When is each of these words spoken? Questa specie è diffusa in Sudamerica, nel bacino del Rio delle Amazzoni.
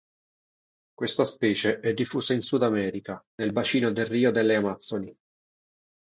Questa 0.95 1.25
specie 1.25 1.79
è 1.79 1.93
diffusa 1.93 2.33
in 2.33 2.41
Sudamerica, 2.41 3.23
nel 3.35 3.51
bacino 3.51 3.91
del 3.91 4.07
Rio 4.07 4.31
delle 4.31 4.55
Amazzoni. 4.55 5.15